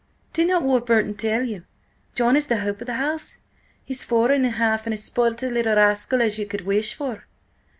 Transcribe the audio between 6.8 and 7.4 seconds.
for."